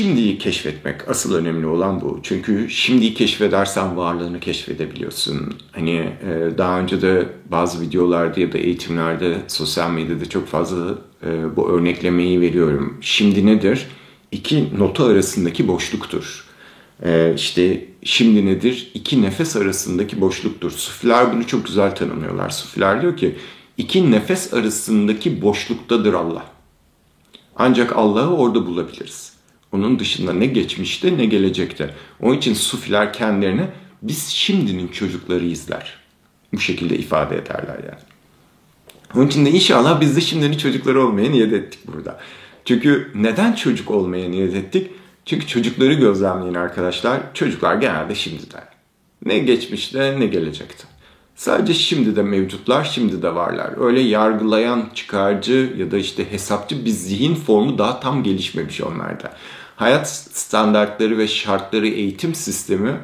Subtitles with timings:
[0.00, 2.20] şimdiyi keşfetmek asıl önemli olan bu.
[2.22, 5.54] Çünkü şimdiyi keşfedersen varlığını keşfedebiliyorsun.
[5.72, 10.94] Hani e, daha önce de bazı videolarda ya da eğitimlerde sosyal medyada çok fazla
[11.26, 12.98] e, bu örneklemeyi veriyorum.
[13.00, 13.86] Şimdi nedir?
[14.32, 16.44] İki nota arasındaki boşluktur.
[17.04, 18.90] E, işte şimdi nedir?
[18.94, 20.70] İki nefes arasındaki boşluktur.
[20.70, 22.50] Sufiler bunu çok güzel tanımlıyorlar.
[22.50, 23.36] Sufiler diyor ki
[23.76, 26.44] iki nefes arasındaki boşluktadır Allah.
[27.56, 29.39] Ancak Allah'ı orada bulabiliriz.
[29.72, 31.94] Onun dışında ne geçmişte ne gelecekte.
[32.20, 33.68] Onun için sufiler kendilerine
[34.02, 35.98] biz şimdinin çocukları izler.
[36.54, 38.00] Bu şekilde ifade ederler yani.
[39.14, 42.20] Onun için de inşallah biz de şimdinin çocukları olmaya niyet ettik burada.
[42.64, 44.90] Çünkü neden çocuk olmaya niyet ettik?
[45.24, 47.20] Çünkü çocukları gözlemleyin arkadaşlar.
[47.34, 48.64] Çocuklar genelde şimdiden.
[49.24, 50.84] Ne geçmişte ne gelecekte.
[51.40, 53.86] Sadece şimdi de mevcutlar, şimdi de varlar.
[53.86, 59.32] Öyle yargılayan, çıkarcı ya da işte hesapçı bir zihin formu daha tam gelişmemiş onlarda.
[59.76, 62.96] Hayat standartları ve şartları eğitim sistemi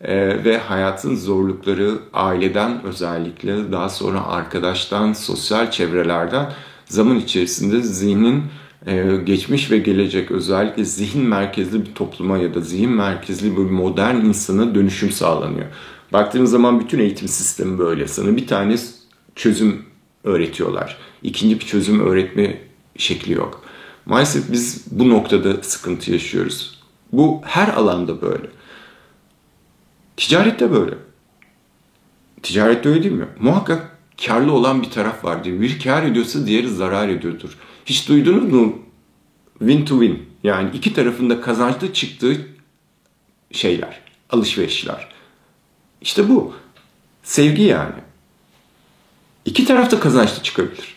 [0.00, 6.52] e, ve hayatın zorlukları aileden özellikle daha sonra arkadaştan, sosyal çevrelerden
[6.86, 8.42] zaman içerisinde zihnin
[8.86, 14.16] e, geçmiş ve gelecek özellikle zihin merkezli bir topluma ya da zihin merkezli bir modern
[14.16, 15.66] insana dönüşüm sağlanıyor.
[16.14, 18.08] Baktığınız zaman bütün eğitim sistemi böyle.
[18.08, 18.76] Sana bir tane
[19.34, 19.84] çözüm
[20.24, 20.98] öğretiyorlar.
[21.22, 22.60] İkinci bir çözüm öğretme
[22.96, 23.64] şekli yok.
[24.06, 26.82] Maalesef biz bu noktada sıkıntı yaşıyoruz.
[27.12, 28.46] Bu her alanda böyle.
[30.16, 30.94] Ticarette böyle.
[32.42, 33.28] Ticarette öyle değil mi?
[33.40, 35.60] Muhakkak karlı olan bir taraf vardır.
[35.60, 37.58] Bir kar ediyorsa diğeri zarar ediyordur.
[37.86, 38.78] Hiç duydunuz mu?
[39.58, 40.22] Win to win.
[40.44, 42.36] Yani iki tarafında kazançlı çıktığı
[43.52, 45.14] şeyler, alışverişler.
[46.04, 46.52] İşte bu.
[47.22, 47.94] Sevgi yani.
[49.44, 50.94] İki tarafta kazançlı çıkabilir.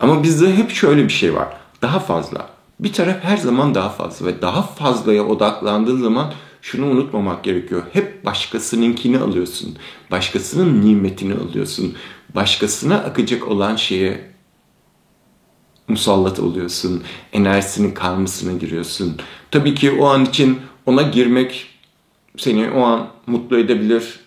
[0.00, 1.48] Ama bizde hep şöyle bir şey var.
[1.82, 2.48] Daha fazla.
[2.80, 7.82] Bir taraf her zaman daha fazla ve daha fazlaya odaklandığın zaman şunu unutmamak gerekiyor.
[7.92, 9.76] Hep başkasınınkini alıyorsun.
[10.10, 11.96] Başkasının nimetini alıyorsun.
[12.34, 14.30] Başkasına akacak olan şeye
[15.88, 17.02] musallat oluyorsun.
[17.32, 19.16] Enerjisinin kalmasına giriyorsun.
[19.50, 21.71] Tabii ki o an için ona girmek
[22.36, 24.20] seni o an mutlu edebilir.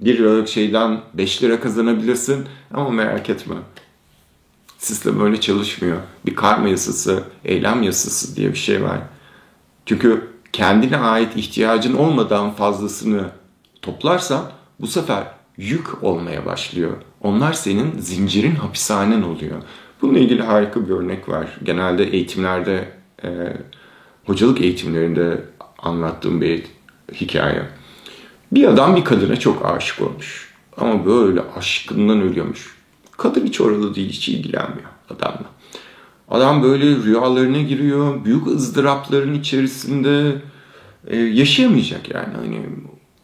[0.00, 3.54] Bir liralık şeyden 5 lira kazanabilirsin ama merak etme.
[4.78, 5.96] Sistem öyle çalışmıyor.
[6.26, 8.98] Bir karma yasası, eylem yasası diye bir şey var.
[9.86, 13.30] Çünkü kendine ait ihtiyacın olmadan fazlasını
[13.82, 15.24] toplarsan bu sefer
[15.56, 16.92] yük olmaya başlıyor.
[17.20, 19.62] Onlar senin zincirin hapishanen oluyor.
[20.02, 21.58] Bununla ilgili harika bir örnek var.
[21.62, 22.88] Genelde eğitimlerde,
[23.24, 23.28] e,
[24.26, 25.44] hocalık eğitimlerinde
[25.78, 26.64] anlattığım bir
[27.14, 27.62] hikaye.
[28.52, 30.54] Bir adam bir kadına çok aşık olmuş.
[30.76, 32.76] Ama böyle aşkından ölüyormuş.
[33.16, 35.44] Kadın hiç oralı değil, hiç ilgilenmiyor adamla.
[36.28, 40.32] Adam böyle rüyalarına giriyor, büyük ızdırapların içerisinde
[41.06, 42.34] e, yaşayamayacak yani.
[42.36, 42.60] Hani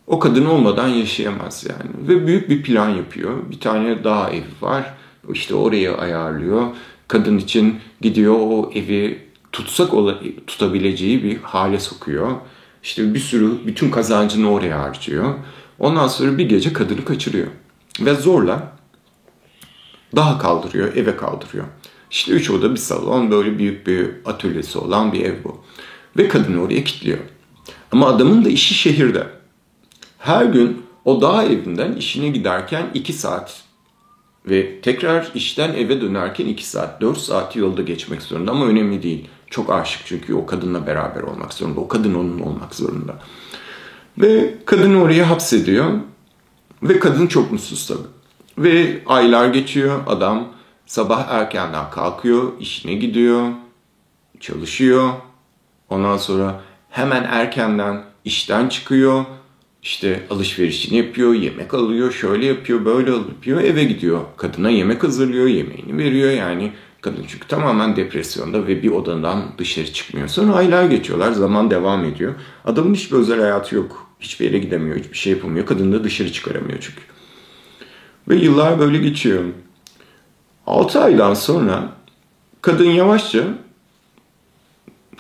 [0.07, 2.09] o kadın olmadan yaşayamaz yani.
[2.09, 3.51] Ve büyük bir plan yapıyor.
[3.51, 4.95] Bir tane daha ev var.
[5.33, 6.67] İşte orayı ayarlıyor.
[7.09, 9.19] Kadın için gidiyor o evi
[9.53, 9.91] tutsak
[10.47, 12.31] tutabileceği bir hale sokuyor.
[12.85, 15.35] İşte bir sürü bütün kazancını oraya harcıyor.
[15.79, 17.47] Ondan sonra bir gece kadını kaçırıyor.
[18.01, 18.73] Ve zorla
[20.17, 21.65] daha kaldırıyor, eve kaldırıyor.
[22.11, 25.65] İşte üç oda bir salon, böyle büyük bir atölyesi olan bir ev bu.
[26.17, 27.19] Ve kadını oraya kilitliyor.
[27.93, 29.27] Ama adamın da işi şehirde.
[30.19, 33.64] Her gün o dağ evinden işine giderken iki saat
[34.47, 39.29] ve tekrar işten eve dönerken iki saat, dört saati yolda geçmek zorunda ama önemli değil.
[39.51, 41.81] Çok aşık çünkü o kadınla beraber olmak zorunda.
[41.81, 43.19] O kadın onun olmak zorunda.
[44.19, 45.91] Ve kadını oraya hapsediyor.
[46.83, 48.09] Ve kadın çok mutsuz tabii.
[48.59, 50.01] Ve aylar geçiyor.
[50.07, 50.49] Adam
[50.87, 53.49] sabah erkenden kalkıyor, işine gidiyor,
[54.41, 55.13] çalışıyor.
[55.91, 59.25] Ondan sonra hemen erkenden işten çıkıyor.
[59.85, 64.21] İşte alışverişini yapıyor, yemek alıyor, şöyle yapıyor, böyle yapıyor, eve gidiyor.
[64.37, 66.73] Kadına yemek hazırlıyor, yemeğini veriyor yani.
[67.01, 70.29] Kadın çünkü tamamen depresyonda ve bir odadan dışarı çıkmıyor.
[70.29, 72.35] Sonra aylar geçiyorlar, zaman devam ediyor.
[72.65, 74.11] Adamın hiçbir özel hayatı yok.
[74.21, 75.67] Hiçbir yere gidemiyor, hiçbir şey yapamıyor.
[75.67, 77.03] Kadın da dışarı çıkaramıyor çünkü.
[78.29, 79.45] Ve yıllar böyle geçiyor.
[80.67, 81.93] 6 aydan sonra
[82.63, 83.45] kadın yavaşça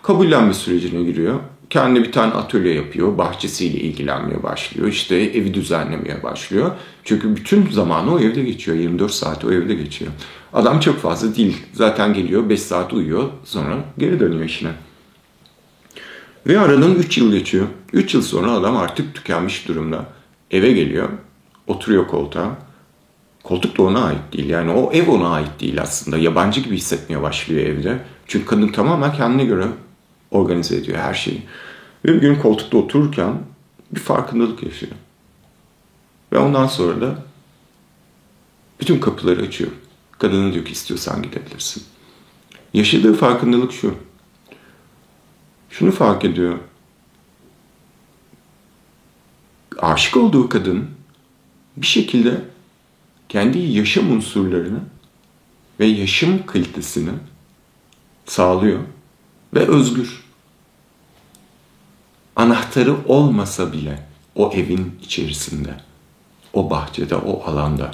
[0.02, 1.40] kabullenme sürecine giriyor.
[1.74, 3.18] Kendi bir tane atölye yapıyor.
[3.18, 4.88] Bahçesiyle ilgilenmeye başlıyor.
[4.88, 6.70] İşte evi düzenlemeye başlıyor.
[7.04, 8.76] Çünkü bütün zamanı o evde geçiyor.
[8.76, 10.10] 24 saat o evde geçiyor.
[10.52, 11.56] Adam çok fazla değil.
[11.72, 13.28] Zaten geliyor 5 saat uyuyor.
[13.44, 14.70] Sonra geri dönüyor işine.
[16.46, 17.66] Ve aradan 3 yıl geçiyor.
[17.92, 20.06] 3 yıl sonra adam artık tükenmiş durumda.
[20.50, 21.08] Eve geliyor.
[21.66, 22.56] Oturuyor koltuğa.
[23.42, 24.48] Koltuk da ona ait değil.
[24.48, 26.18] Yani o ev ona ait değil aslında.
[26.18, 27.98] Yabancı gibi hissetmeye başlıyor evde.
[28.26, 29.64] Çünkü kadın tamamen kendine göre
[30.34, 31.42] organize ediyor her şeyi.
[32.04, 33.38] Bir gün koltukta otururken
[33.90, 34.92] bir farkındalık yaşıyor.
[36.32, 37.22] Ve ondan sonra da
[38.80, 39.70] bütün kapıları açıyor.
[40.18, 41.82] Kadına diyor ki istiyorsan gidebilirsin.
[42.74, 43.94] Yaşadığı farkındalık şu.
[45.70, 46.58] Şunu fark ediyor.
[49.78, 50.90] Aşık olduğu kadın
[51.76, 52.40] bir şekilde
[53.28, 54.80] kendi yaşam unsurlarını
[55.80, 57.10] ve yaşam kalitesini
[58.26, 58.80] sağlıyor
[59.54, 60.23] ve özgür.
[62.36, 65.74] Anahtarı olmasa bile o evin içerisinde,
[66.52, 67.90] o bahçede, o alanda.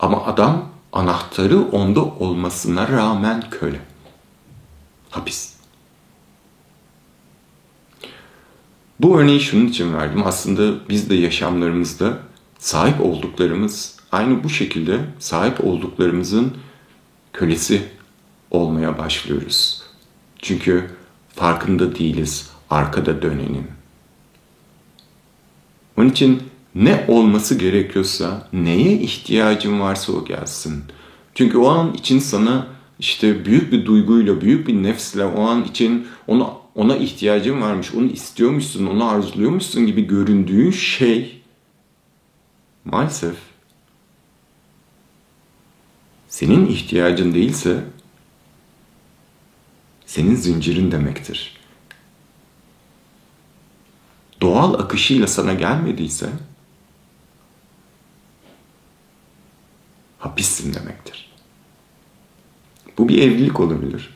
[0.00, 3.80] Ama adam anahtarı onda olmasına rağmen köle.
[5.10, 5.54] Hapis.
[9.00, 10.22] Bu örneği şunun için verdim.
[10.26, 12.18] Aslında biz de yaşamlarımızda
[12.58, 16.56] sahip olduklarımız aynı bu şekilde sahip olduklarımızın
[17.32, 17.88] kölesi
[18.50, 19.82] olmaya başlıyoruz.
[20.38, 20.90] Çünkü
[21.34, 23.66] farkında değiliz arkada dönenin.
[25.96, 26.42] Onun için
[26.74, 30.84] ne olması gerekiyorsa, neye ihtiyacın varsa o gelsin.
[31.34, 32.66] Çünkü o an için sana
[32.98, 38.06] işte büyük bir duyguyla, büyük bir nefsle o an için ona ona ihtiyacın varmış, onu
[38.06, 41.42] istiyormuşsun, onu arzuluyormuşsun gibi göründüğün şey
[42.84, 43.34] maalesef
[46.28, 47.84] senin ihtiyacın değilse
[50.06, 51.57] senin zincirin demektir.
[54.58, 56.30] Doğal akışıyla sana gelmediyse
[60.18, 61.30] hapissin demektir.
[62.98, 64.14] Bu bir evlilik olabilir.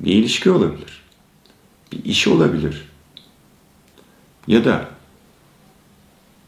[0.00, 1.02] Bir ilişki olabilir.
[1.92, 2.88] Bir iş olabilir.
[4.46, 4.88] Ya da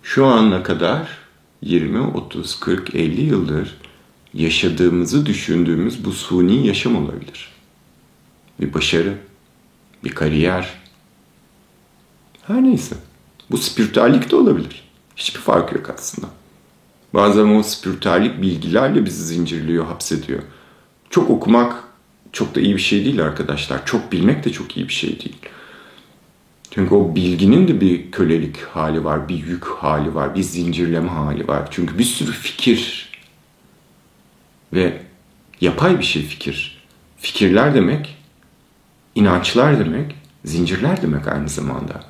[0.02, 1.08] şu ana kadar
[1.62, 3.76] 20, 30, 40, 50 yıldır
[4.34, 7.52] yaşadığımızı düşündüğümüz bu suni yaşam olabilir.
[8.60, 9.18] Bir başarı,
[10.04, 10.80] bir kariyer.
[12.46, 12.96] Her neyse.
[13.50, 14.90] Bu spiritüellik de olabilir.
[15.16, 16.26] Hiçbir fark yok aslında.
[17.14, 20.42] Bazen o spiritüellik bilgilerle bizi zincirliyor, hapsediyor.
[21.10, 21.84] Çok okumak
[22.32, 23.86] çok da iyi bir şey değil arkadaşlar.
[23.86, 25.36] Çok bilmek de çok iyi bir şey değil.
[26.70, 31.48] Çünkü o bilginin de bir kölelik hali var, bir yük hali var, bir zincirleme hali
[31.48, 31.68] var.
[31.70, 33.10] Çünkü bir sürü fikir
[34.72, 35.02] ve
[35.60, 36.84] yapay bir şey fikir.
[37.18, 38.16] Fikirler demek,
[39.14, 40.14] inançlar demek,
[40.44, 42.04] zincirler demek aynı zamanda.